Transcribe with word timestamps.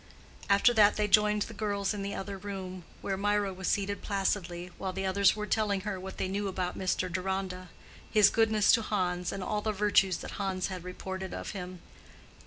After 0.49 0.73
that 0.73 0.95
they 0.95 1.07
joined 1.07 1.43
the 1.43 1.53
girls 1.53 1.93
in 1.93 2.01
the 2.01 2.15
other 2.15 2.35
room, 2.35 2.85
where 3.01 3.17
Mirah 3.17 3.53
was 3.53 3.67
seated 3.67 4.01
placidly, 4.01 4.71
while 4.79 4.91
the 4.93 5.05
others 5.05 5.35
were 5.35 5.45
telling 5.45 5.81
her 5.81 5.99
what 5.99 6.17
they 6.17 6.27
knew 6.27 6.47
about 6.47 6.75
Mr. 6.75 7.07
Deronda—his 7.07 8.31
goodness 8.31 8.71
to 8.71 8.81
Hans, 8.81 9.31
and 9.31 9.43
all 9.43 9.61
the 9.61 9.71
virtues 9.71 10.17
that 10.17 10.31
Hans 10.41 10.69
had 10.69 10.83
reported 10.83 11.35
of 11.35 11.51
him. 11.51 11.83